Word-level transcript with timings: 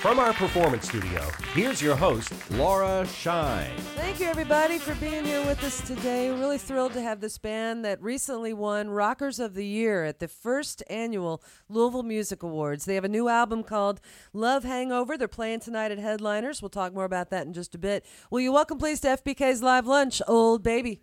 from 0.00 0.18
our 0.18 0.32
performance 0.32 0.88
studio, 0.88 1.20
here's 1.52 1.82
your 1.82 1.94
host, 1.94 2.32
Laura 2.52 3.06
Shine. 3.06 3.76
Thank 3.96 4.18
you, 4.18 4.26
everybody, 4.26 4.78
for 4.78 4.94
being 4.94 5.26
here 5.26 5.44
with 5.44 5.62
us 5.62 5.86
today. 5.86 6.30
Really 6.30 6.56
thrilled 6.56 6.94
to 6.94 7.02
have 7.02 7.20
this 7.20 7.36
band 7.36 7.84
that 7.84 8.00
recently 8.02 8.54
won 8.54 8.88
Rockers 8.88 9.38
of 9.38 9.52
the 9.52 9.66
Year 9.66 10.06
at 10.06 10.18
the 10.18 10.26
first 10.26 10.82
annual 10.88 11.42
Louisville 11.68 12.02
Music 12.02 12.42
Awards. 12.42 12.86
They 12.86 12.94
have 12.94 13.04
a 13.04 13.08
new 13.08 13.28
album 13.28 13.62
called 13.62 14.00
Love 14.32 14.64
Hangover. 14.64 15.18
They're 15.18 15.28
playing 15.28 15.60
tonight 15.60 15.92
at 15.92 15.98
Headliners. 15.98 16.62
We'll 16.62 16.70
talk 16.70 16.94
more 16.94 17.04
about 17.04 17.28
that 17.28 17.46
in 17.46 17.52
just 17.52 17.74
a 17.74 17.78
bit. 17.78 18.06
Will 18.30 18.40
you 18.40 18.52
welcome, 18.52 18.78
please, 18.78 19.00
to 19.00 19.08
FBK's 19.08 19.62
Live 19.62 19.86
Lunch, 19.86 20.22
Old 20.26 20.62
Baby? 20.62 21.02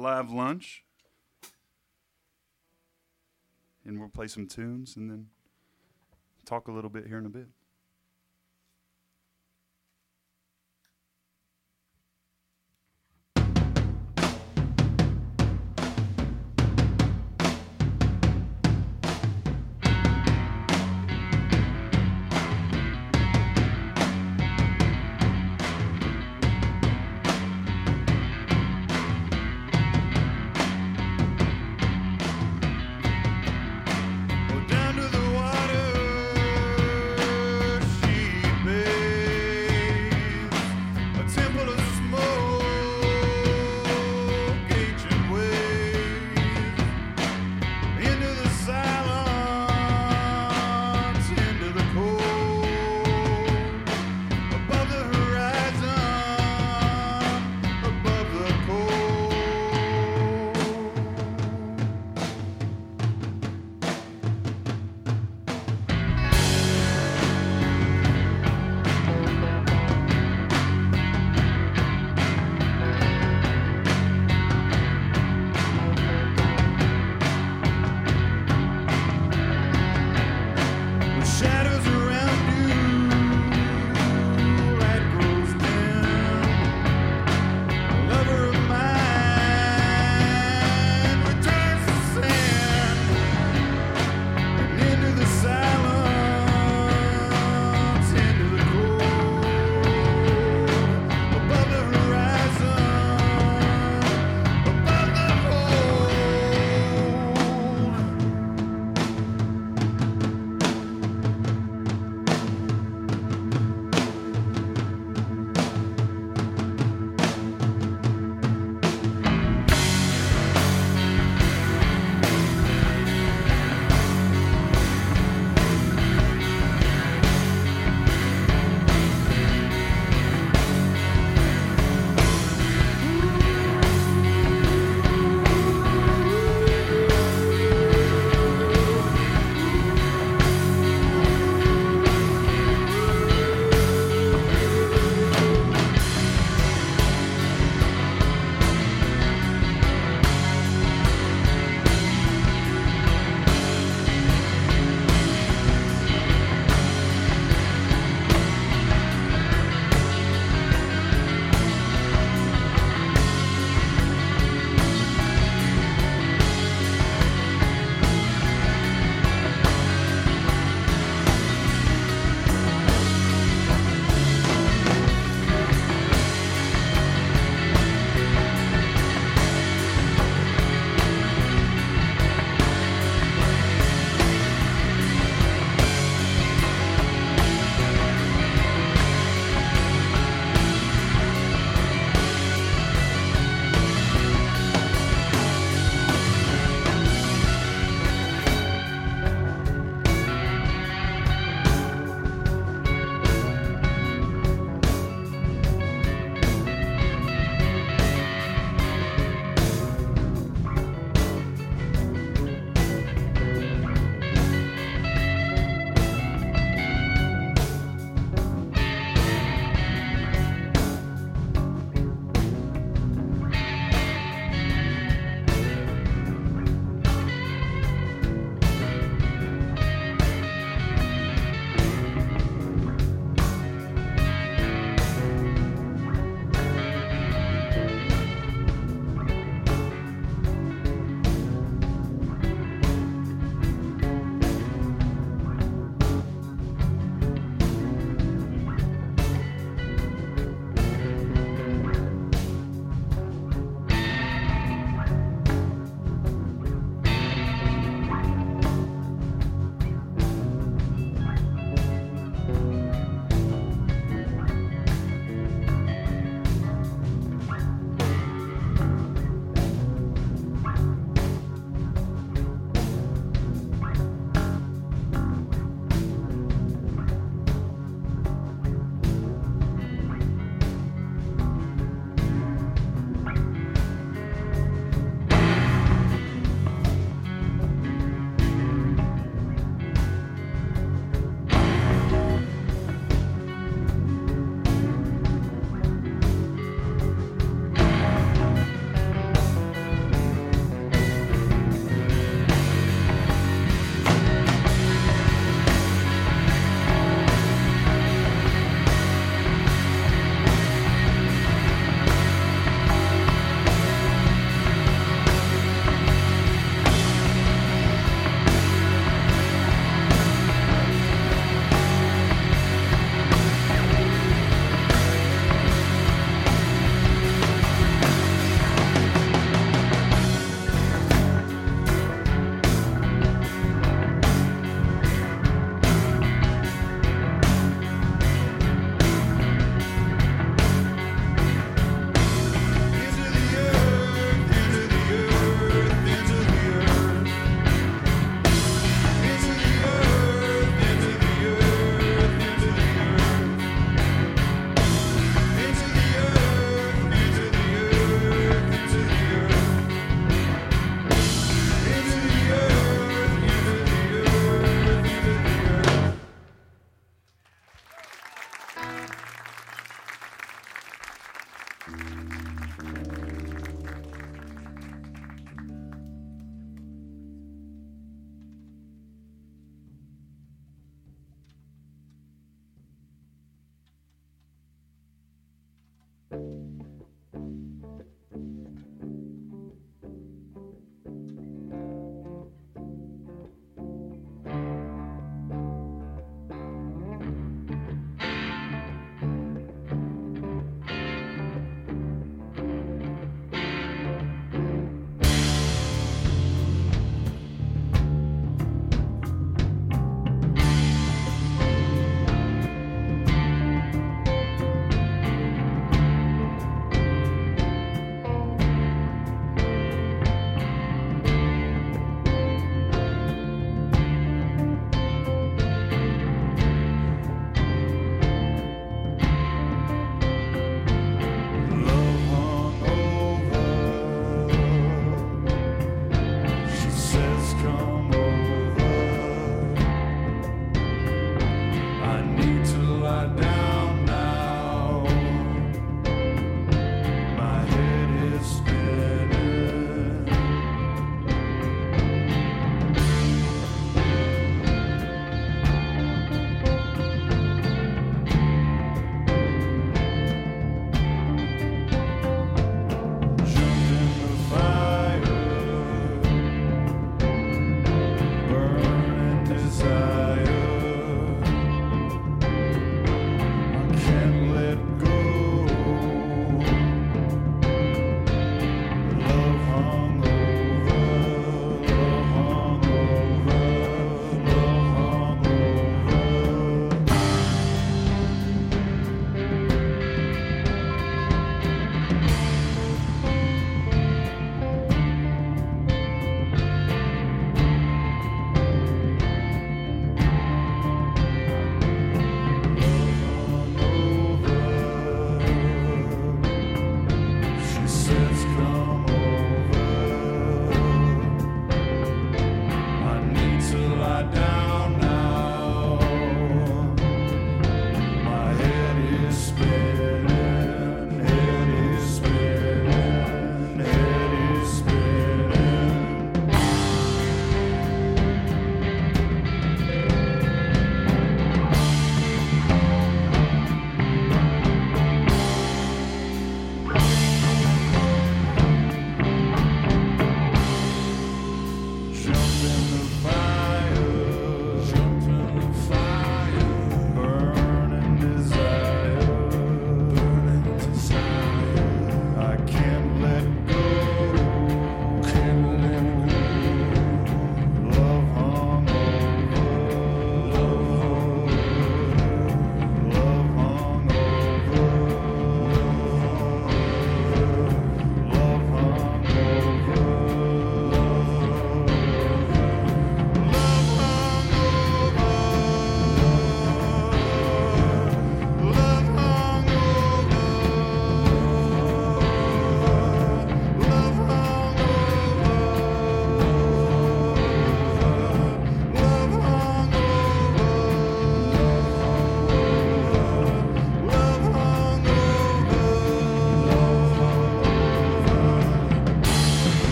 Live 0.00 0.30
lunch. 0.30 0.84
And 3.84 3.98
we'll 3.98 4.08
play 4.08 4.26
some 4.26 4.46
tunes 4.46 4.96
and 4.96 5.10
then 5.10 5.28
talk 6.44 6.68
a 6.68 6.72
little 6.72 6.90
bit 6.90 7.06
here 7.06 7.18
in 7.18 7.26
a 7.26 7.30
bit. 7.30 7.46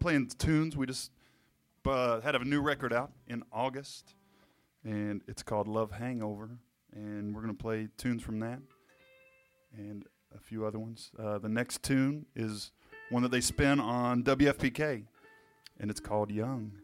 Playing 0.00 0.28
tunes. 0.38 0.76
We 0.76 0.86
just 0.86 1.12
uh, 1.86 2.20
had 2.20 2.34
a 2.34 2.44
new 2.44 2.60
record 2.60 2.92
out 2.92 3.12
in 3.28 3.44
August, 3.52 4.14
and 4.82 5.22
it's 5.28 5.42
called 5.42 5.68
Love 5.68 5.92
Hangover. 5.92 6.50
And 6.92 7.34
we're 7.34 7.42
going 7.42 7.56
to 7.56 7.62
play 7.62 7.88
tunes 7.96 8.22
from 8.22 8.40
that 8.40 8.58
and 9.76 10.04
a 10.34 10.40
few 10.40 10.64
other 10.64 10.78
ones. 10.78 11.12
Uh, 11.18 11.38
the 11.38 11.48
next 11.48 11.82
tune 11.82 12.26
is 12.34 12.72
one 13.10 13.22
that 13.22 13.30
they 13.30 13.40
spin 13.40 13.78
on 13.78 14.24
WFPK, 14.24 15.04
and 15.78 15.90
it's 15.90 16.00
called 16.00 16.30
Young. 16.30 16.79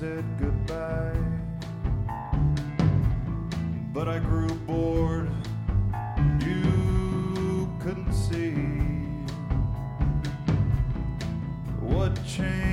Said 0.00 0.24
goodbye. 0.40 1.16
But 3.92 4.08
I 4.08 4.18
grew 4.18 4.52
bored, 4.66 5.30
you 6.40 7.68
couldn't 7.80 8.12
see 8.12 8.54
what 11.80 12.12
changed 12.26 12.63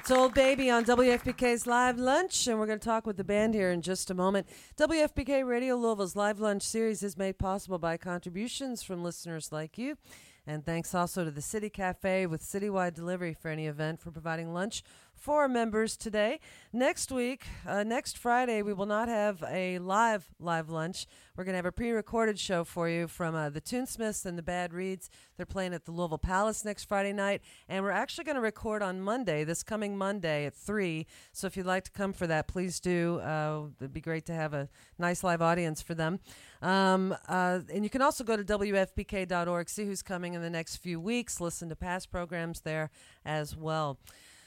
It's 0.00 0.10
Old 0.10 0.32
Baby 0.32 0.70
on 0.70 0.86
WFPK's 0.86 1.66
Live 1.66 1.98
Lunch, 1.98 2.46
and 2.46 2.58
we're 2.58 2.64
going 2.64 2.78
to 2.78 2.84
talk 2.84 3.06
with 3.06 3.18
the 3.18 3.22
band 3.22 3.52
here 3.52 3.70
in 3.70 3.82
just 3.82 4.10
a 4.10 4.14
moment. 4.14 4.46
WFPK 4.78 5.46
Radio 5.46 5.76
Louisville's 5.76 6.16
Live 6.16 6.40
Lunch 6.40 6.62
series 6.62 7.02
is 7.02 7.18
made 7.18 7.38
possible 7.38 7.78
by 7.78 7.98
contributions 7.98 8.82
from 8.82 9.04
listeners 9.04 9.52
like 9.52 9.76
you. 9.76 9.98
And 10.46 10.64
thanks 10.64 10.94
also 10.94 11.24
to 11.24 11.30
the 11.30 11.42
City 11.42 11.70
Cafe 11.70 12.26
with 12.26 12.42
citywide 12.42 12.94
delivery 12.94 13.34
for 13.34 13.48
any 13.48 13.66
event 13.66 14.00
for 14.00 14.10
providing 14.10 14.52
lunch 14.52 14.82
for 15.20 15.48
members 15.48 15.98
today. 15.98 16.40
Next 16.72 17.12
week, 17.12 17.44
uh, 17.66 17.82
next 17.82 18.16
Friday, 18.16 18.62
we 18.62 18.72
will 18.72 18.86
not 18.86 19.06
have 19.08 19.44
a 19.46 19.78
live 19.78 20.26
live 20.40 20.70
lunch. 20.70 21.06
We're 21.36 21.44
going 21.44 21.52
to 21.52 21.58
have 21.58 21.66
a 21.66 21.72
pre-recorded 21.72 22.38
show 22.38 22.64
for 22.64 22.88
you 22.88 23.06
from 23.06 23.34
uh, 23.34 23.50
the 23.50 23.60
Toonsmiths 23.60 24.24
and 24.24 24.38
the 24.38 24.42
Bad 24.42 24.72
Reeds. 24.72 25.10
They're 25.36 25.44
playing 25.44 25.74
at 25.74 25.84
the 25.84 25.92
Louisville 25.92 26.18
Palace 26.18 26.64
next 26.64 26.84
Friday 26.84 27.12
night, 27.12 27.42
and 27.68 27.84
we're 27.84 27.90
actually 27.90 28.24
going 28.24 28.36
to 28.36 28.40
record 28.40 28.82
on 28.82 29.00
Monday, 29.00 29.44
this 29.44 29.62
coming 29.62 29.96
Monday 29.96 30.46
at 30.46 30.54
three. 30.54 31.06
So 31.32 31.46
if 31.46 31.56
you'd 31.56 31.66
like 31.66 31.84
to 31.84 31.90
come 31.90 32.14
for 32.14 32.26
that, 32.26 32.48
please 32.48 32.80
do. 32.80 33.20
Uh, 33.20 33.66
it'd 33.78 33.92
be 33.92 34.00
great 34.00 34.24
to 34.26 34.32
have 34.32 34.54
a 34.54 34.68
nice 34.98 35.22
live 35.22 35.42
audience 35.42 35.82
for 35.82 35.94
them. 35.94 36.18
Um, 36.62 37.16
uh, 37.28 37.60
and 37.72 37.84
you 37.84 37.90
can 37.90 38.02
also 38.02 38.22
go 38.24 38.36
to 38.36 38.44
WFPK.org, 38.44 39.68
see 39.68 39.84
who's 39.84 40.02
coming 40.02 40.34
in 40.34 40.42
the 40.42 40.50
next 40.50 40.76
few 40.76 41.00
weeks, 41.00 41.40
listen 41.40 41.68
to 41.70 41.76
past 41.76 42.10
programs 42.10 42.60
there 42.60 42.90
as 43.24 43.56
well. 43.56 43.98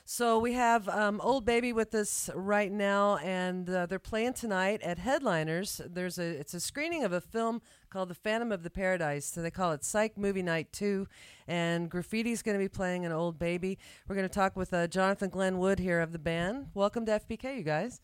So 0.05 0.37
we 0.37 0.51
have 0.51 0.89
um, 0.89 1.21
Old 1.21 1.45
Baby 1.45 1.71
with 1.71 1.95
us 1.95 2.29
right 2.35 2.71
now, 2.71 3.17
and 3.17 3.69
uh, 3.69 3.85
they're 3.85 3.99
playing 3.99 4.33
tonight 4.33 4.81
at 4.81 4.97
Headliners. 4.97 5.79
There's 5.85 6.19
a 6.19 6.25
it's 6.25 6.53
a 6.53 6.59
screening 6.59 7.05
of 7.05 7.13
a 7.13 7.21
film 7.21 7.61
called 7.89 8.09
The 8.09 8.15
Phantom 8.15 8.51
of 8.51 8.63
the 8.63 8.69
Paradise. 8.69 9.25
So 9.25 9.41
they 9.41 9.49
call 9.49 9.71
it 9.71 9.85
Psych 9.85 10.17
Movie 10.17 10.43
Night 10.43 10.73
Two, 10.73 11.07
and 11.47 11.89
Graffiti's 11.89 12.41
going 12.41 12.57
to 12.57 12.63
be 12.63 12.67
playing 12.67 13.05
an 13.05 13.13
Old 13.13 13.39
Baby. 13.39 13.77
We're 14.09 14.15
going 14.15 14.27
to 14.27 14.33
talk 14.33 14.57
with 14.57 14.73
uh, 14.73 14.87
Jonathan 14.87 15.29
Glen 15.29 15.57
Wood 15.57 15.79
here 15.79 16.01
of 16.01 16.11
the 16.11 16.19
band. 16.19 16.67
Welcome 16.73 17.05
to 17.05 17.21
FPK, 17.21 17.55
you 17.55 17.63
guys. 17.63 18.01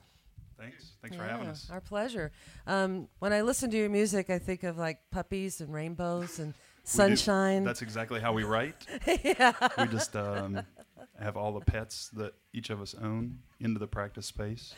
Thanks. 0.59 0.91
Thanks 1.01 1.15
for 1.15 1.23
having 1.23 1.47
us. 1.47 1.69
Our 1.71 1.79
pleasure. 1.79 2.31
Um, 2.67 3.07
when 3.19 3.31
I 3.31 3.41
listen 3.41 3.71
to 3.71 3.77
your 3.77 3.89
music, 3.89 4.29
I 4.29 4.39
think 4.39 4.63
of 4.63 4.77
like 4.77 4.99
puppies 5.09 5.61
and 5.61 5.73
rainbows 5.73 6.39
and 6.39 6.53
sunshine. 6.83 7.63
That's 7.63 7.81
exactly 7.81 8.19
how 8.19 8.33
we 8.33 8.43
write. 8.43 8.75
yeah. 9.23 9.53
We 9.77 9.87
just 9.87 10.15
um, 10.15 10.61
have 11.21 11.37
all 11.37 11.53
the 11.53 11.61
pets 11.65 12.09
that 12.13 12.33
each 12.53 12.69
of 12.69 12.81
us 12.81 12.95
own 13.01 13.39
into 13.59 13.79
the 13.79 13.87
practice 13.87 14.25
space. 14.25 14.73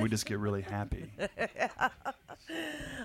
We 0.00 0.08
just 0.08 0.26
get 0.26 0.38
really 0.38 0.62
happy. 0.62 1.10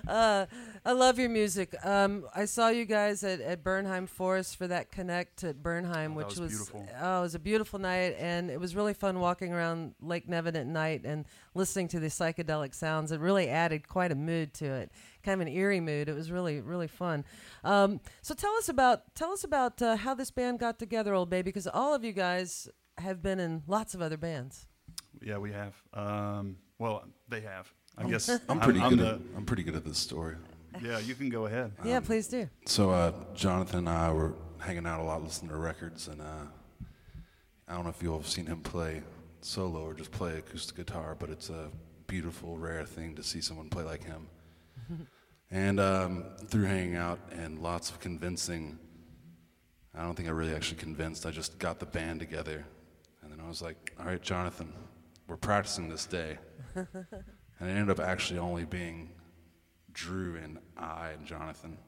Uh, 0.08 0.46
I 0.84 0.92
love 0.92 1.18
your 1.18 1.28
music. 1.28 1.74
Um, 1.84 2.24
I 2.34 2.44
saw 2.44 2.68
you 2.68 2.84
guys 2.84 3.24
at, 3.24 3.40
at 3.40 3.62
Bernheim 3.64 4.06
Forest 4.06 4.56
for 4.56 4.66
that 4.68 4.90
Connect 4.90 5.44
at 5.44 5.62
Bernheim, 5.62 6.12
Oh, 6.12 6.16
which 6.16 6.38
was 6.38 6.50
beautiful. 6.50 6.88
oh, 7.00 7.18
it 7.18 7.22
was 7.22 7.34
a 7.34 7.38
beautiful 7.38 7.78
night, 7.78 8.16
and 8.18 8.50
it 8.50 8.58
was 8.60 8.74
really 8.76 8.94
fun 8.94 9.20
walking 9.20 9.52
around 9.52 9.94
Lake 10.00 10.28
Nevin 10.28 10.56
at 10.56 10.66
night 10.66 11.02
and 11.04 11.24
listening 11.54 11.88
to 11.88 12.00
the 12.00 12.08
psychedelic 12.08 12.74
sounds. 12.74 13.12
It 13.12 13.20
really 13.20 13.48
added 13.48 13.88
quite 13.88 14.12
a 14.12 14.14
mood 14.14 14.54
to 14.54 14.66
it, 14.66 14.92
kind 15.24 15.40
of 15.40 15.46
an 15.46 15.52
eerie 15.52 15.80
mood. 15.80 16.08
It 16.08 16.14
was 16.14 16.30
really 16.30 16.60
really 16.60 16.88
fun. 16.88 17.24
Um, 17.64 18.00
so 18.22 18.34
tell 18.34 18.54
us 18.56 18.68
about 18.68 19.14
tell 19.14 19.32
us 19.32 19.44
about 19.44 19.80
uh, 19.82 19.96
how 19.96 20.14
this 20.14 20.30
band 20.30 20.58
got 20.58 20.78
together, 20.78 21.14
old 21.14 21.30
baby, 21.30 21.44
because 21.44 21.66
all 21.66 21.94
of 21.94 22.04
you 22.04 22.12
guys 22.12 22.68
have 22.98 23.22
been 23.22 23.40
in 23.40 23.62
lots 23.66 23.94
of 23.94 24.02
other 24.02 24.16
bands. 24.16 24.66
Yeah, 25.22 25.38
we 25.38 25.52
have. 25.52 25.74
Um, 25.92 26.56
well, 26.78 27.04
they 27.28 27.40
have. 27.40 27.72
I 27.96 28.08
guess 28.08 28.28
I'm 28.48 28.60
pretty 28.60 28.80
good. 28.80 28.98
the, 28.98 29.08
at, 29.08 29.20
I'm 29.36 29.44
pretty 29.44 29.62
good 29.62 29.76
at 29.76 29.84
this 29.84 29.98
story. 29.98 30.36
yeah, 30.82 30.98
you 30.98 31.14
can 31.14 31.28
go 31.28 31.46
ahead. 31.46 31.72
yeah, 31.84 32.00
please 32.00 32.26
do. 32.26 32.48
So 32.66 32.90
uh, 32.90 33.12
Jonathan 33.34 33.80
and 33.80 33.88
I 33.88 34.12
were 34.12 34.34
hanging 34.58 34.86
out 34.86 35.00
a 35.00 35.04
lot, 35.04 35.22
listening 35.22 35.50
to 35.50 35.56
records, 35.56 36.08
and 36.08 36.20
uh, 36.20 36.46
I 37.68 37.74
don't 37.74 37.84
know 37.84 37.90
if 37.90 38.02
you 38.02 38.12
all 38.12 38.18
have 38.18 38.28
seen 38.28 38.46
him 38.46 38.60
play 38.60 39.02
solo 39.40 39.80
or 39.84 39.94
just 39.94 40.10
play 40.10 40.38
acoustic 40.38 40.76
guitar, 40.76 41.16
but 41.18 41.30
it's 41.30 41.50
a 41.50 41.70
beautiful, 42.06 42.58
rare 42.58 42.84
thing 42.84 43.14
to 43.14 43.22
see 43.22 43.40
someone 43.40 43.68
play 43.68 43.84
like 43.84 44.04
him. 44.04 44.26
and 45.54 45.78
um, 45.78 46.24
through 46.48 46.64
hanging 46.64 46.96
out 46.96 47.20
and 47.30 47.60
lots 47.60 47.88
of 47.88 48.00
convincing, 48.00 48.76
I 49.94 50.02
don't 50.02 50.16
think 50.16 50.28
I 50.28 50.32
really 50.32 50.52
actually 50.52 50.78
convinced. 50.78 51.24
I 51.26 51.30
just 51.30 51.60
got 51.60 51.78
the 51.78 51.86
band 51.86 52.18
together, 52.18 52.66
and 53.22 53.30
then 53.30 53.38
I 53.40 53.46
was 53.46 53.62
like, 53.62 53.94
"All 54.00 54.06
right, 54.06 54.20
Jonathan, 54.20 54.72
we're 55.28 55.36
practicing 55.36 55.88
this 55.88 56.06
day." 56.06 56.38
and 56.74 56.88
it 57.60 57.68
ended 57.68 57.88
up 57.88 58.00
actually 58.00 58.40
only 58.40 58.64
being 58.64 59.12
Drew 59.92 60.36
and 60.42 60.58
I 60.76 61.10
and 61.10 61.24
Jonathan. 61.24 61.78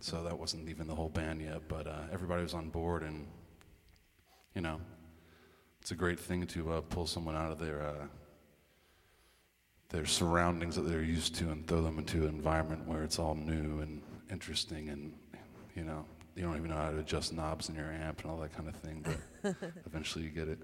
So 0.00 0.24
that 0.24 0.36
wasn't 0.36 0.68
even 0.68 0.88
the 0.88 0.94
whole 0.96 1.08
band 1.08 1.40
yet, 1.40 1.68
but 1.68 1.86
uh, 1.86 2.00
everybody 2.12 2.42
was 2.42 2.54
on 2.54 2.70
board, 2.70 3.04
and 3.04 3.28
you 4.56 4.62
know, 4.62 4.80
it's 5.80 5.92
a 5.92 5.94
great 5.94 6.18
thing 6.18 6.44
to 6.48 6.72
uh, 6.72 6.80
pull 6.80 7.06
someone 7.06 7.36
out 7.36 7.52
of 7.52 7.60
their 7.60 7.82
uh, 7.82 8.06
their 9.92 10.06
surroundings 10.06 10.74
that 10.76 10.82
they're 10.82 11.02
used 11.02 11.34
to 11.36 11.50
and 11.50 11.66
throw 11.66 11.82
them 11.82 11.98
into 11.98 12.22
an 12.22 12.30
environment 12.30 12.86
where 12.88 13.02
it's 13.04 13.18
all 13.18 13.34
new 13.34 13.80
and 13.80 14.02
interesting, 14.30 14.88
and 14.88 15.12
you 15.76 15.84
know, 15.84 16.04
you 16.34 16.42
don't 16.42 16.56
even 16.56 16.70
know 16.70 16.76
how 16.76 16.90
to 16.90 16.98
adjust 16.98 17.32
knobs 17.32 17.68
in 17.68 17.74
your 17.74 17.92
amp 17.92 18.22
and 18.22 18.30
all 18.30 18.38
that 18.38 18.56
kind 18.56 18.68
of 18.68 18.74
thing, 18.76 19.04
but 19.42 19.54
eventually 19.86 20.24
you 20.24 20.30
get 20.30 20.48
it. 20.48 20.58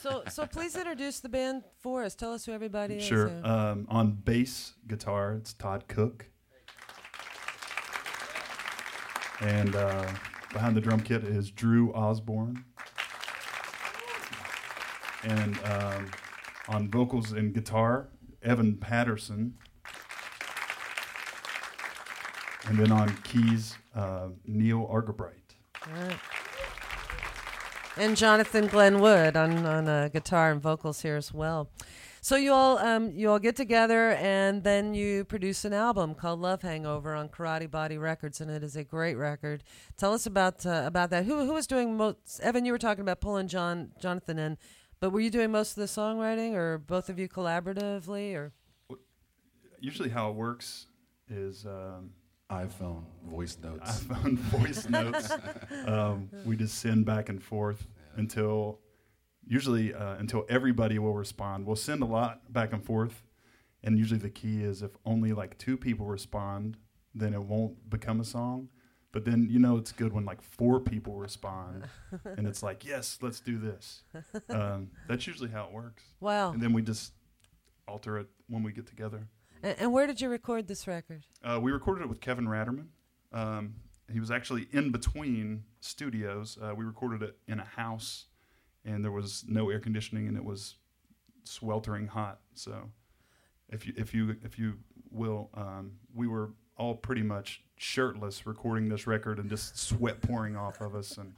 So, 0.00 0.22
so 0.30 0.46
please 0.46 0.76
introduce 0.76 1.20
the 1.20 1.28
band 1.28 1.64
for 1.80 2.04
us. 2.04 2.14
Tell 2.14 2.32
us 2.32 2.46
who 2.46 2.52
everybody 2.52 2.94
is. 2.96 3.04
Sure. 3.04 3.30
Um, 3.44 3.86
on 3.90 4.12
bass 4.12 4.74
guitar, 4.86 5.34
it's 5.34 5.52
Todd 5.52 5.84
Cook. 5.88 6.26
And 9.40 9.74
uh, 9.74 10.06
behind 10.52 10.76
the 10.76 10.80
drum 10.80 11.00
kit 11.00 11.24
is 11.24 11.50
Drew 11.50 11.92
Osborne. 11.92 12.64
And 15.24 15.58
um, 15.64 16.10
on 16.68 16.88
vocals 16.88 17.32
and 17.32 17.52
guitar, 17.52 18.08
Evan 18.44 18.76
Patterson. 18.76 19.54
And 22.66 22.78
then 22.78 22.92
on 22.92 23.14
keys, 23.24 23.76
uh, 23.94 24.28
Neil 24.46 24.86
Argabright. 24.90 25.54
right. 25.92 26.16
And 27.96 28.16
Jonathan 28.16 28.66
Glen 28.66 29.00
Wood 29.00 29.36
on 29.36 29.64
on 29.66 29.86
uh, 29.88 30.08
guitar 30.08 30.50
and 30.50 30.60
vocals 30.60 31.02
here 31.02 31.16
as 31.16 31.32
well. 31.32 31.70
So 32.20 32.36
you 32.36 32.52
all 32.52 32.78
um, 32.78 33.12
you 33.12 33.30
all 33.30 33.38
get 33.38 33.54
together 33.54 34.12
and 34.12 34.64
then 34.64 34.94
you 34.94 35.24
produce 35.24 35.64
an 35.66 35.74
album 35.74 36.14
called 36.14 36.40
Love 36.40 36.62
Hangover 36.62 37.14
on 37.14 37.28
Karate 37.28 37.70
Body 37.70 37.98
Records, 37.98 38.40
and 38.40 38.50
it 38.50 38.64
is 38.64 38.76
a 38.76 38.82
great 38.82 39.16
record. 39.16 39.62
Tell 39.98 40.14
us 40.14 40.24
about 40.24 40.64
uh, 40.64 40.84
about 40.86 41.10
that. 41.10 41.26
Who 41.26 41.44
who 41.44 41.52
was 41.52 41.66
doing 41.66 41.98
most? 41.98 42.40
Evan, 42.40 42.64
you 42.64 42.72
were 42.72 42.78
talking 42.78 43.02
about 43.02 43.20
pulling 43.20 43.46
John 43.46 43.90
Jonathan 44.00 44.38
in, 44.38 44.56
but 45.04 45.10
were 45.10 45.20
you 45.20 45.28
doing 45.28 45.50
most 45.50 45.72
of 45.72 45.76
the 45.76 45.84
songwriting, 45.84 46.54
or 46.54 46.78
both 46.78 47.10
of 47.10 47.18
you 47.18 47.28
collaboratively, 47.28 48.34
or? 48.34 48.54
Usually, 49.78 50.08
how 50.08 50.30
it 50.30 50.34
works 50.34 50.86
is 51.28 51.66
um, 51.66 52.12
iPhone 52.50 53.04
voice 53.22 53.58
notes. 53.62 54.00
iPhone 54.00 54.38
voice 54.38 54.88
notes. 54.88 55.30
Um, 55.86 56.30
we 56.46 56.56
just 56.56 56.78
send 56.78 57.04
back 57.04 57.28
and 57.28 57.42
forth 57.42 57.86
until 58.16 58.80
usually 59.46 59.92
uh, 59.92 60.14
until 60.14 60.46
everybody 60.48 60.98
will 60.98 61.12
respond. 61.12 61.66
We'll 61.66 61.76
send 61.76 62.02
a 62.02 62.06
lot 62.06 62.50
back 62.50 62.72
and 62.72 62.82
forth, 62.82 63.24
and 63.82 63.98
usually 63.98 64.20
the 64.20 64.30
key 64.30 64.62
is 64.62 64.80
if 64.80 64.92
only 65.04 65.34
like 65.34 65.58
two 65.58 65.76
people 65.76 66.06
respond, 66.06 66.78
then 67.14 67.34
it 67.34 67.42
won't 67.42 67.90
become 67.90 68.20
a 68.20 68.24
song. 68.24 68.70
But 69.14 69.24
then 69.24 69.46
you 69.48 69.60
know 69.60 69.76
it's 69.76 69.92
good 69.92 70.12
when 70.12 70.24
like 70.24 70.42
four 70.42 70.80
people 70.80 71.14
respond, 71.14 71.84
and 72.24 72.48
it's 72.48 72.64
like 72.64 72.84
yes, 72.84 73.18
let's 73.22 73.38
do 73.38 73.58
this. 73.58 74.02
Um, 74.48 74.90
that's 75.08 75.24
usually 75.28 75.50
how 75.50 75.66
it 75.66 75.72
works, 75.72 76.02
Wow. 76.20 76.50
and 76.50 76.60
then 76.60 76.72
we 76.72 76.82
just 76.82 77.12
alter 77.86 78.18
it 78.18 78.26
when 78.48 78.64
we 78.64 78.72
get 78.72 78.86
together. 78.88 79.28
And, 79.62 79.76
and 79.78 79.92
where 79.92 80.08
did 80.08 80.20
you 80.20 80.28
record 80.28 80.66
this 80.66 80.88
record? 80.88 81.24
Uh, 81.44 81.60
we 81.62 81.70
recorded 81.70 82.02
it 82.02 82.08
with 82.08 82.20
Kevin 82.20 82.46
Ratterman. 82.46 82.86
Um, 83.32 83.74
he 84.12 84.18
was 84.18 84.32
actually 84.32 84.66
in 84.72 84.90
between 84.90 85.62
studios. 85.78 86.58
Uh, 86.60 86.74
we 86.74 86.84
recorded 86.84 87.22
it 87.22 87.36
in 87.46 87.60
a 87.60 87.64
house, 87.64 88.26
and 88.84 89.04
there 89.04 89.12
was 89.12 89.44
no 89.46 89.70
air 89.70 89.78
conditioning, 89.78 90.26
and 90.26 90.36
it 90.36 90.44
was 90.44 90.74
sweltering 91.44 92.08
hot. 92.08 92.40
So, 92.54 92.90
if 93.68 93.86
you 93.86 93.94
if 93.96 94.12
you 94.12 94.36
if 94.42 94.58
you 94.58 94.78
will, 95.12 95.50
um, 95.54 95.92
we 96.12 96.26
were 96.26 96.50
all 96.76 96.94
pretty 96.94 97.22
much 97.22 97.62
shirtless 97.76 98.46
recording 98.46 98.88
this 98.88 99.06
record, 99.06 99.38
and 99.38 99.48
just 99.50 99.78
sweat 99.78 100.20
pouring 100.22 100.56
off 100.56 100.80
of 100.80 100.94
us, 100.94 101.16
and 101.18 101.34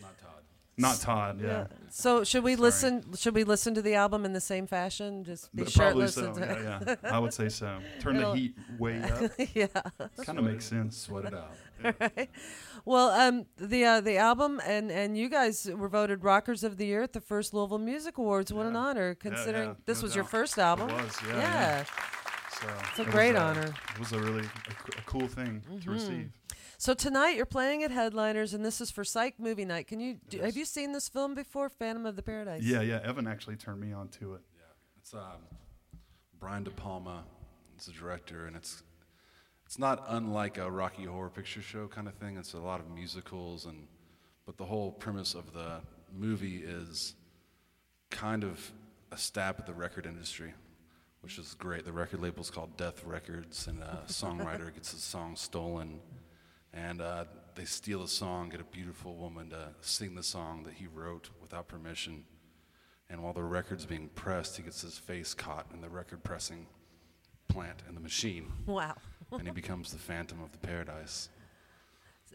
Not 0.00 0.18
Todd. 0.20 0.42
not 0.78 1.00
Todd. 1.00 1.40
Yeah, 1.42 1.66
So 1.90 2.24
should 2.24 2.44
we 2.44 2.52
Sorry. 2.54 2.62
listen? 2.62 3.04
Should 3.16 3.34
we 3.34 3.44
listen 3.44 3.74
to 3.74 3.82
the 3.82 3.94
album 3.94 4.24
in 4.24 4.32
the 4.32 4.40
same 4.40 4.66
fashion? 4.66 5.24
Just 5.24 5.54
be 5.54 5.64
But 5.64 5.74
probably 5.74 6.06
shirtless. 6.08 6.14
so. 6.14 6.42
and- 6.42 6.64
Yeah, 6.64 6.80
yeah, 7.04 7.10
I 7.12 7.18
would 7.18 7.32
say 7.34 7.48
so. 7.48 7.78
Turn 8.00 8.14
the 8.16 8.20
It'll- 8.22 8.34
heat 8.34 8.54
way 8.78 9.02
up. 9.02 9.30
yeah. 9.54 9.66
kind 10.24 10.38
of 10.38 10.44
makes 10.44 10.64
sense. 10.64 10.96
Sweat 10.96 11.24
it 11.26 11.34
out. 11.34 12.28
Well, 12.86 13.10
um, 13.10 13.44
the 13.58 13.84
uh, 13.84 14.00
the 14.00 14.16
album 14.16 14.58
and 14.66 14.90
and 14.90 15.16
you 15.16 15.28
guys 15.28 15.68
were 15.70 15.88
voted 15.88 16.24
Rockers 16.24 16.64
of 16.64 16.78
the 16.78 16.86
Year 16.86 17.02
at 17.02 17.12
the 17.12 17.20
first 17.20 17.52
Louisville 17.52 17.76
Music 17.78 18.16
Awards. 18.16 18.54
What 18.54 18.64
an 18.64 18.74
honor, 18.74 19.14
considering 19.14 19.68
yeah, 19.70 19.74
this 19.84 19.98
no 19.98 20.04
was 20.04 20.14
your 20.14 20.24
first 20.24 20.58
album. 20.58 20.88
It 20.88 20.94
was, 21.02 21.16
yeah. 21.28 21.84
Yeah. 22.62 22.68
yeah. 22.68 22.82
So 22.82 22.88
It's 22.88 22.98
a 22.98 23.02
it 23.02 23.06
was, 23.06 23.14
great 23.14 23.36
uh, 23.36 23.44
honor. 23.44 23.68
Mm-hmm. 23.68 23.94
It 23.94 23.98
was 23.98 24.12
a 24.12 24.20
really 24.20 24.44
a, 24.44 24.98
a 24.98 25.02
cool 25.06 25.28
thing 25.28 25.62
to 25.82 25.90
receive. 25.90 26.30
So 26.78 26.94
tonight 26.94 27.36
you're 27.36 27.44
playing 27.46 27.82
at 27.82 27.90
Headliners, 27.90 28.54
and 28.54 28.64
this 28.64 28.80
is 28.80 28.90
for 28.90 29.04
Psych 29.04 29.34
Movie 29.38 29.66
Night. 29.66 29.86
Can 29.86 30.00
you 30.00 30.16
do, 30.30 30.38
have 30.38 30.56
you 30.56 30.64
seen 30.64 30.92
this 30.92 31.10
film 31.10 31.34
before, 31.34 31.68
Phantom 31.68 32.06
of 32.06 32.16
the 32.16 32.22
Paradise? 32.22 32.62
Yeah, 32.62 32.80
yeah. 32.80 33.00
Evan 33.04 33.26
actually 33.26 33.56
turned 33.56 33.80
me 33.80 33.92
on 33.92 34.08
to 34.08 34.34
it. 34.34 34.40
Yeah, 34.56 34.62
it's 34.98 35.12
um, 35.12 35.42
Brian 36.38 36.64
De 36.64 36.70
Palma. 36.70 37.24
It's 37.76 37.86
the 37.86 37.92
director, 37.92 38.46
and 38.46 38.56
it's 38.56 38.82
it's 39.66 39.78
not 39.78 40.04
unlike 40.08 40.58
a 40.58 40.70
Rocky 40.70 41.04
Horror 41.04 41.30
Picture 41.30 41.62
Show 41.62 41.86
kind 41.86 42.08
of 42.08 42.14
thing. 42.14 42.36
It's 42.36 42.54
a 42.54 42.58
lot 42.58 42.80
of 42.80 42.90
musicals, 42.90 43.66
and 43.66 43.86
but 44.46 44.56
the 44.56 44.64
whole 44.64 44.90
premise 44.90 45.34
of 45.34 45.52
the 45.52 45.80
movie 46.12 46.62
is 46.64 47.14
kind 48.10 48.42
of 48.42 48.72
a 49.12 49.18
stab 49.18 49.56
at 49.58 49.66
the 49.66 49.72
record 49.72 50.06
industry, 50.06 50.52
which 51.20 51.38
is 51.38 51.54
great. 51.54 51.84
The 51.84 51.92
record 51.92 52.20
label's 52.20 52.50
called 52.50 52.76
Death 52.76 53.04
Records, 53.04 53.66
and 53.66 53.80
a 53.82 54.02
songwriter 54.08 54.72
gets 54.74 54.92
his 54.92 55.02
song 55.02 55.36
stolen, 55.36 56.00
and 56.72 57.00
uh, 57.00 57.24
they 57.54 57.64
steal 57.64 58.00
the 58.02 58.08
song, 58.08 58.48
get 58.48 58.60
a 58.60 58.64
beautiful 58.64 59.16
woman 59.16 59.50
to 59.50 59.68
sing 59.80 60.14
the 60.14 60.22
song 60.22 60.62
that 60.64 60.74
he 60.74 60.86
wrote 60.86 61.30
without 61.40 61.68
permission. 61.68 62.24
And 63.08 63.22
while 63.22 63.32
the 63.32 63.42
record's 63.42 63.86
being 63.86 64.08
pressed, 64.14 64.56
he 64.56 64.62
gets 64.62 64.82
his 64.82 64.96
face 64.96 65.34
caught 65.34 65.66
in 65.74 65.80
the 65.80 65.88
record 65.88 66.22
pressing 66.22 66.66
plant 67.48 67.82
and 67.88 67.96
the 67.96 68.00
machine, 68.00 68.52
Wow. 68.66 68.94
and 69.32 69.42
he 69.42 69.50
becomes 69.50 69.90
the 69.90 69.98
Phantom 69.98 70.40
of 70.42 70.52
the 70.52 70.58
Paradise. 70.58 71.28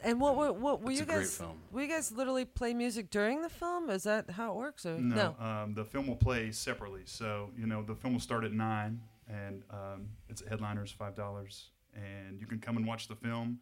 And 0.03 0.19
what 0.19 0.35
were 0.35 0.51
what 0.53 0.81
were 0.81 0.91
It's 0.91 0.99
you 0.99 1.03
a 1.03 1.07
great 1.07 1.17
guys? 1.19 1.37
film. 1.37 1.57
Were 1.71 1.81
you 1.81 1.87
guys 1.87 2.11
literally 2.11 2.45
play 2.45 2.73
music 2.73 3.09
during 3.09 3.41
the 3.41 3.49
film? 3.49 3.89
Is 3.89 4.03
that 4.03 4.29
how 4.31 4.51
it 4.51 4.55
works? 4.55 4.85
Or 4.85 4.97
No, 4.99 5.35
Um, 5.39 5.73
the 5.73 5.85
film 5.85 6.07
will 6.07 6.15
play 6.17 6.51
separately. 6.51 7.01
So 7.05 7.51
you 7.57 7.65
know, 7.65 7.81
the 7.83 7.95
film 7.95 8.13
will 8.13 8.19
start 8.19 8.43
at 8.43 8.51
nine, 8.51 9.01
and 9.27 9.63
um, 9.69 10.09
it's 10.29 10.41
a 10.41 10.49
headliners 10.49 10.91
five 10.91 11.15
dollars, 11.15 11.69
and 11.95 12.39
you 12.39 12.45
can 12.47 12.59
come 12.59 12.77
and 12.77 12.85
watch 12.85 13.07
the 13.07 13.15
film. 13.15 13.59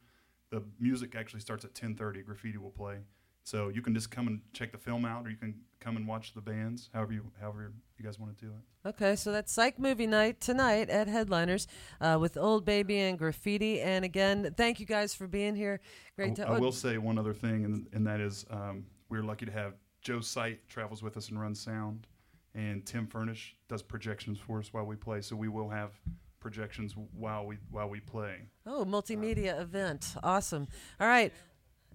The 0.49 0.63
music 0.79 1.15
actually 1.15 1.39
starts 1.41 1.63
at 1.65 1.73
ten 1.75 1.95
thirty. 1.95 2.21
Graffiti 2.21 2.57
will 2.57 2.71
play, 2.71 2.97
so 3.43 3.69
you 3.69 3.82
can 3.82 3.93
just 3.93 4.10
come 4.10 4.27
and 4.27 4.41
check 4.53 4.71
the 4.71 4.77
film 4.77 5.06
out, 5.06 5.25
or 5.25 5.29
you 5.29 5.38
can 5.38 5.56
come 5.79 5.97
and 5.97 6.08
watch 6.08 6.34
the 6.34 6.41
bands. 6.41 6.89
However 6.93 7.13
you 7.13 7.32
however 7.39 7.73
you 7.97 8.06
guys 8.06 8.19
want 8.19 8.38
to 8.38 8.45
do 8.45 8.51
it. 8.51 8.89
Okay, 8.89 9.15
so 9.15 9.32
that's 9.32 9.51
Psych 9.51 9.79
Movie 9.79 10.08
Night 10.08 10.39
tonight 10.41 10.89
at 10.89 11.08
Headliners 11.08 11.67
uh, 12.01 12.17
with 12.19 12.38
Old 12.38 12.65
Baby 12.65 12.99
and 12.99 13.17
Graffiti. 13.17 13.82
And 13.82 14.03
again, 14.06 14.53
thank 14.58 14.79
you 14.79 14.86
guys 14.86 15.13
for 15.13 15.27
being 15.27 15.56
here. 15.56 15.79
Great 16.15 16.32
I, 16.32 16.36
to 16.36 16.47
I 16.49 16.60
will 16.60 16.71
say 16.71 16.97
one 16.97 17.17
other 17.17 17.34
thing, 17.34 17.65
and, 17.65 17.88
and 17.93 18.08
that 18.08 18.19
is 18.19 18.45
um, 18.49 18.86
we're 19.10 19.23
lucky 19.23 19.45
to 19.45 19.51
have 19.51 19.73
Joe 20.01 20.21
Sight 20.21 20.67
travels 20.67 21.03
with 21.03 21.17
us 21.17 21.29
and 21.29 21.39
runs 21.39 21.60
sound, 21.62 22.08
and 22.56 22.86
Tim 22.86 23.08
Furnish 23.08 23.56
does 23.67 23.82
projections 23.82 24.39
for 24.39 24.60
us 24.60 24.73
while 24.73 24.86
we 24.86 24.95
play. 24.95 25.21
So 25.21 25.36
we 25.36 25.49
will 25.49 25.69
have 25.69 25.91
projections 26.39 26.93
while 27.17 27.45
we 27.45 27.58
while 27.71 27.89
we 27.89 27.99
play. 27.99 28.49
Oh, 28.65 28.86
multimedia 28.86 29.60
event. 29.60 30.15
Awesome. 30.23 30.67
All 30.99 31.08
right. 31.08 31.34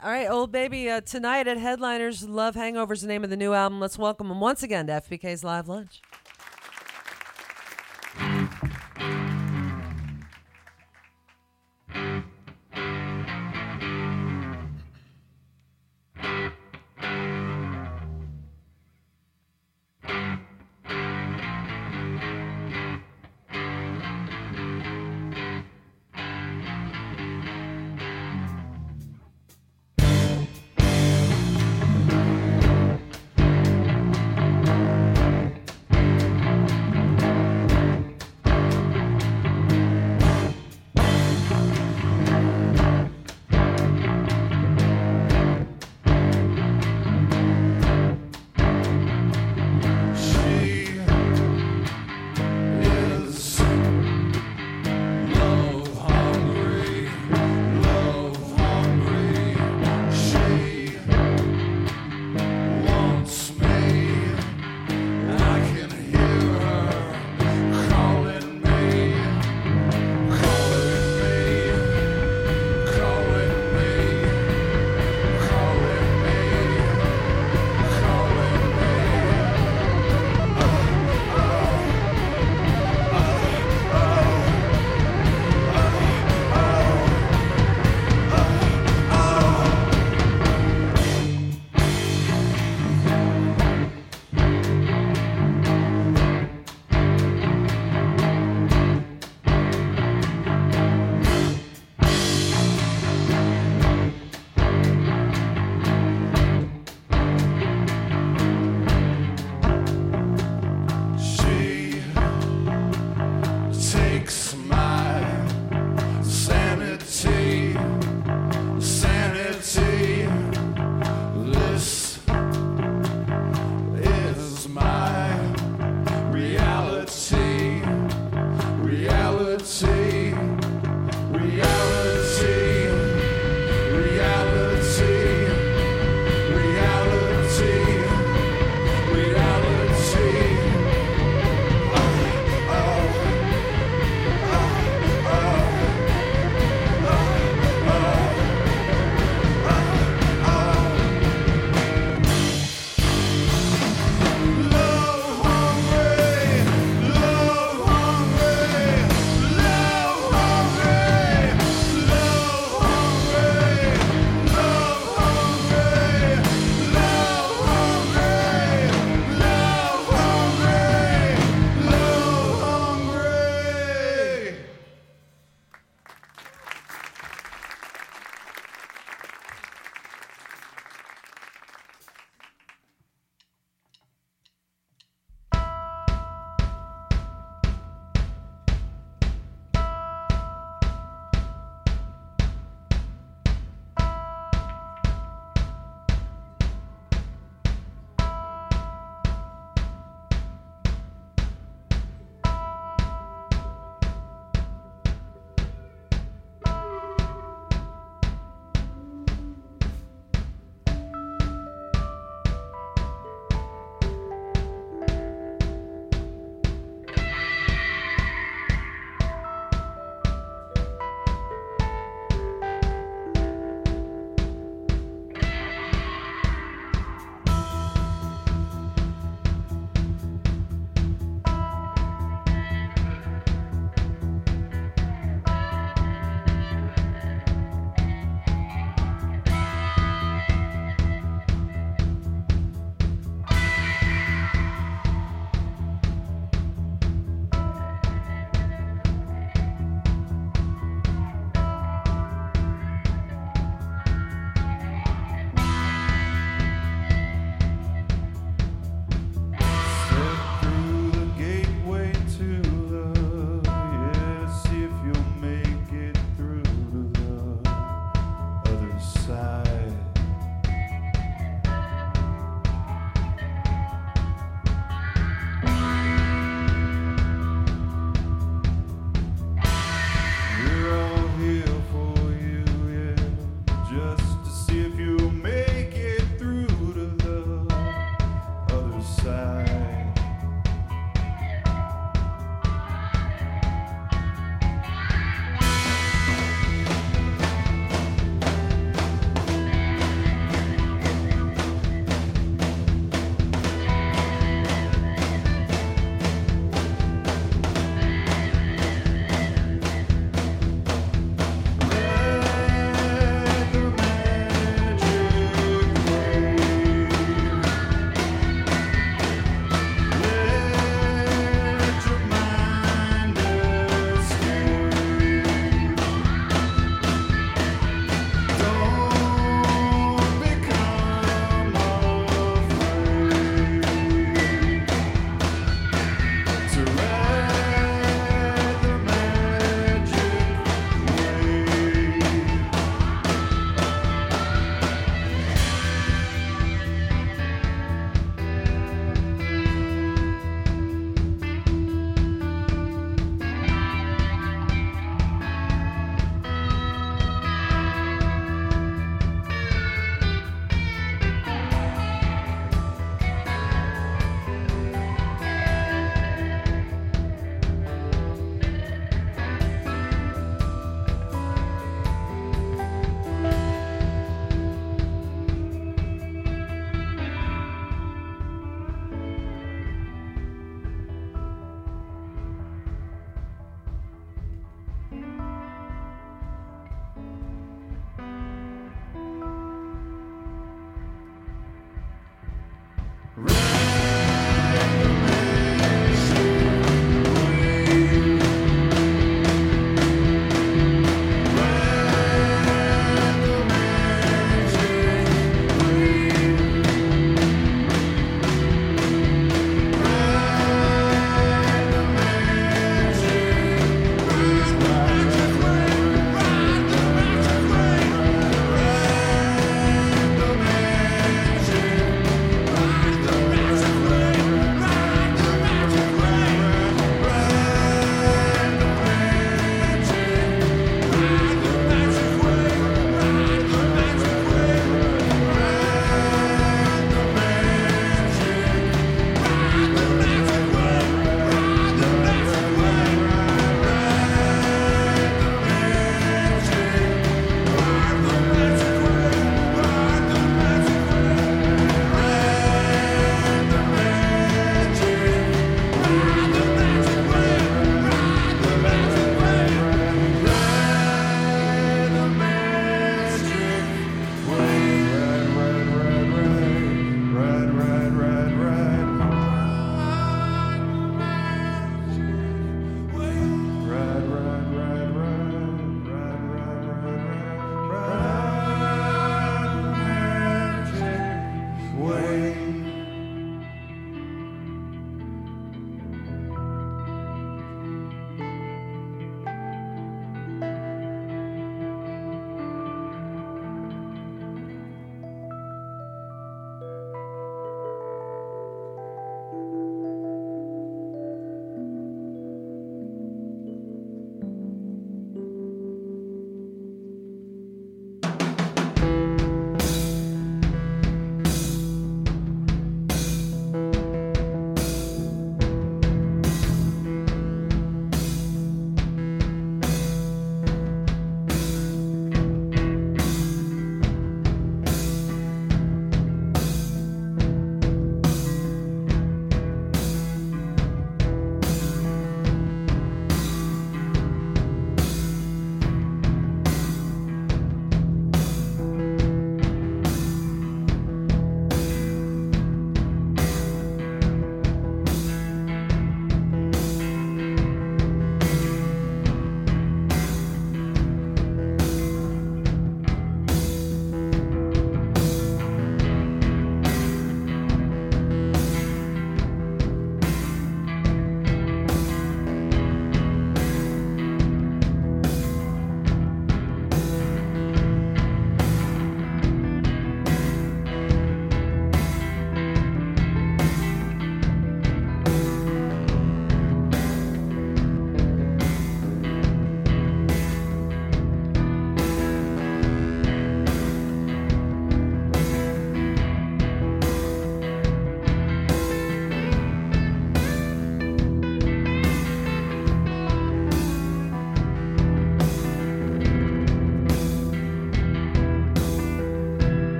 All 0.00 0.10
right, 0.10 0.28
old 0.28 0.52
baby. 0.52 0.88
Uh, 0.88 1.00
tonight 1.00 1.46
at 1.46 1.58
Headliners, 1.58 2.28
Love 2.28 2.54
Hangovers, 2.54 3.02
the 3.02 3.06
name 3.06 3.24
of 3.24 3.30
the 3.30 3.36
new 3.36 3.52
album. 3.52 3.80
Let's 3.80 3.98
welcome 3.98 4.28
them 4.28 4.40
once 4.40 4.62
again 4.62 4.86
to 4.86 4.94
FBK's 4.94 5.42
Live 5.44 5.68
Lunch. 5.68 6.00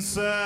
Distant 0.00 0.39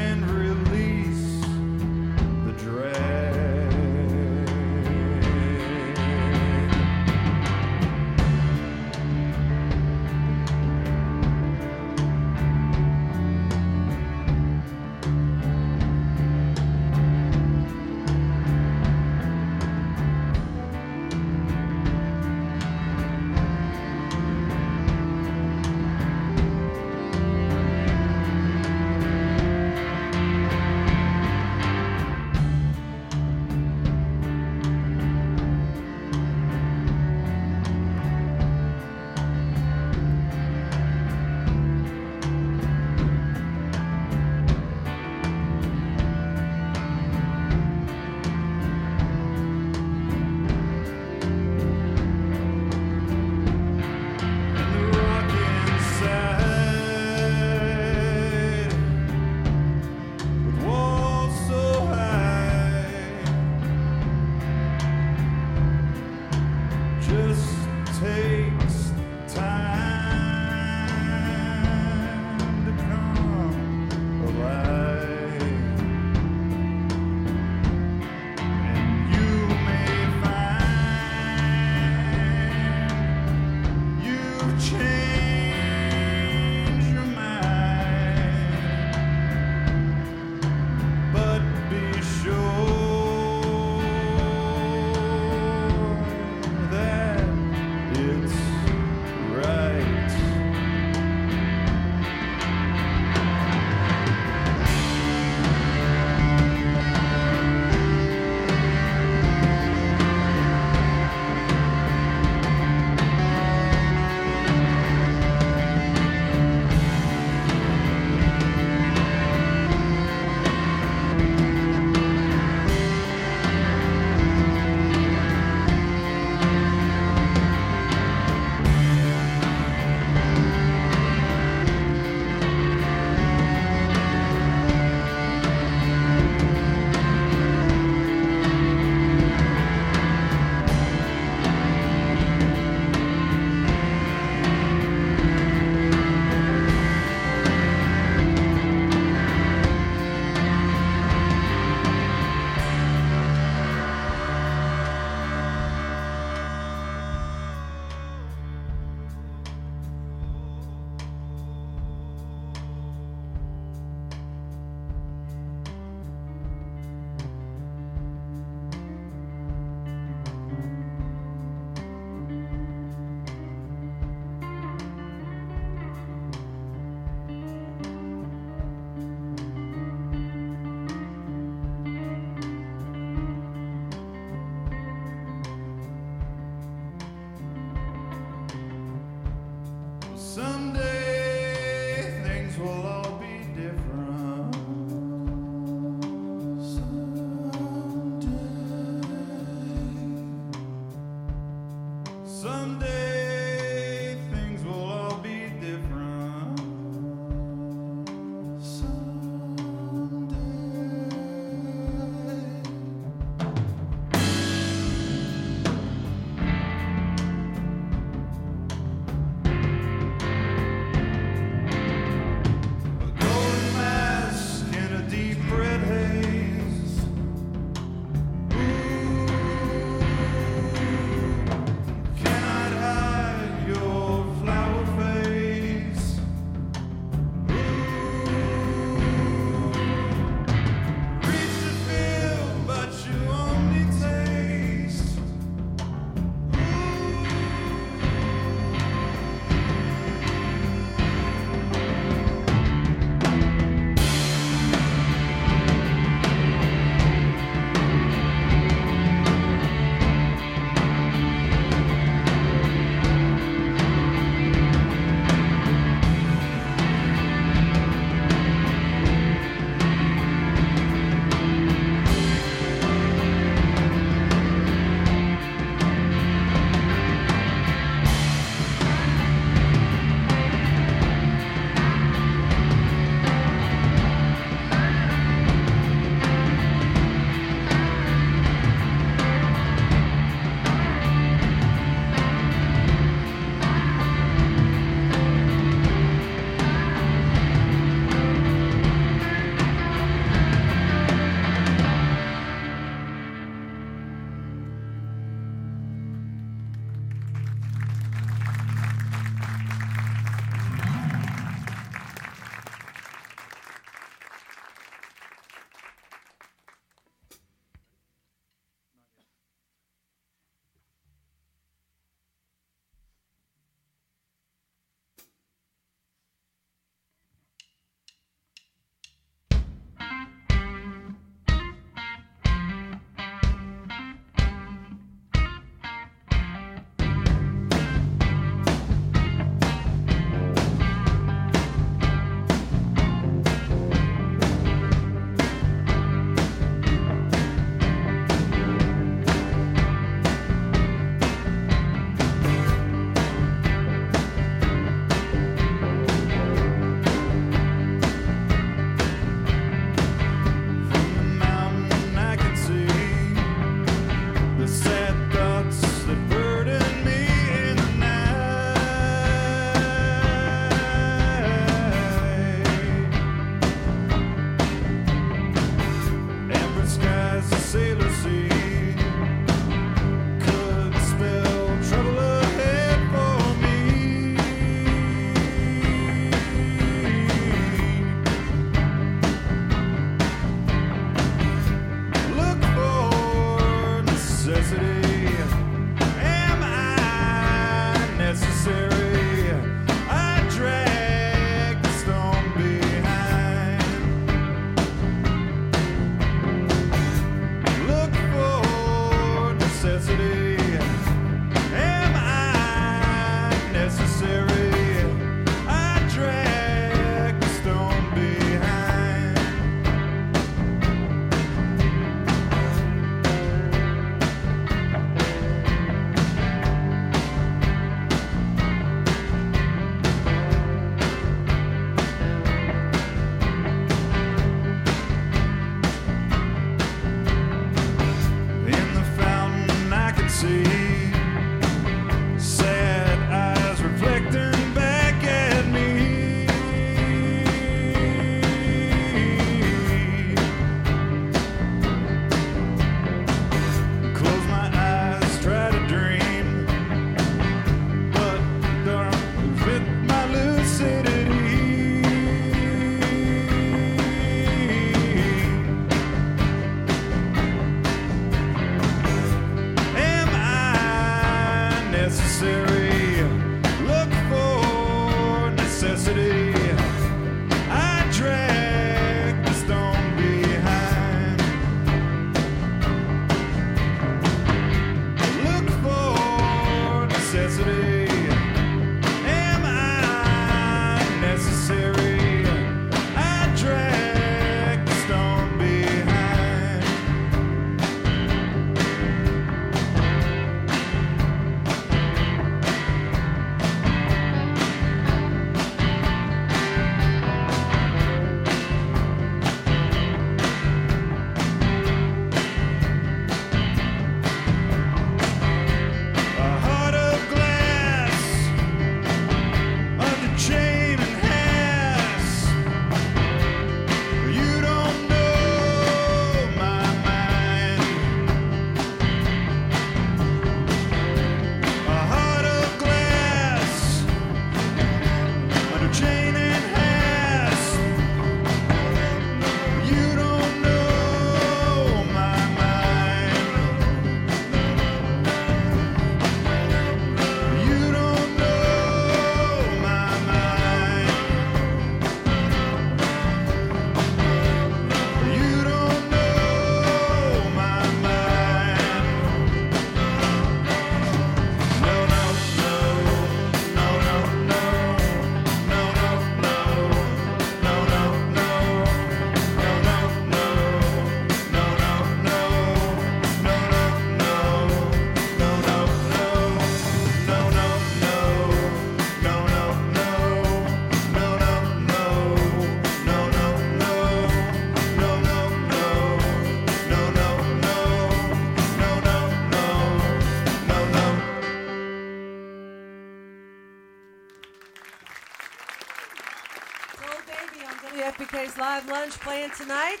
tonight 599.58 600.00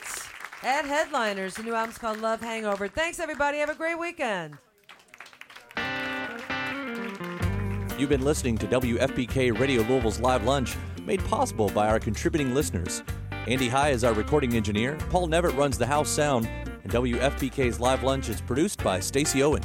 at 0.62 0.84
Headliners. 0.84 1.54
The 1.54 1.64
new 1.64 1.74
album's 1.74 1.98
called 1.98 2.20
Love 2.20 2.40
Hangover. 2.40 2.86
Thanks, 2.86 3.18
everybody. 3.18 3.58
Have 3.58 3.68
a 3.68 3.74
great 3.74 3.98
weekend. 3.98 4.56
You've 7.98 8.08
been 8.08 8.24
listening 8.24 8.56
to 8.58 8.66
WFPK 8.68 9.58
Radio 9.58 9.82
Louisville's 9.82 10.20
Live 10.20 10.44
Lunch, 10.44 10.76
made 11.04 11.24
possible 11.24 11.68
by 11.70 11.88
our 11.88 11.98
contributing 11.98 12.54
listeners. 12.54 13.02
Andy 13.48 13.68
High 13.68 13.90
is 13.90 14.04
our 14.04 14.12
recording 14.12 14.54
engineer, 14.54 14.96
Paul 15.10 15.26
Nevitt 15.26 15.56
runs 15.56 15.76
the 15.76 15.86
house 15.86 16.08
sound, 16.08 16.46
and 16.46 16.92
WFPK's 16.92 17.80
Live 17.80 18.04
Lunch 18.04 18.28
is 18.28 18.40
produced 18.40 18.84
by 18.84 19.00
Stacy 19.00 19.42
Owen. 19.42 19.64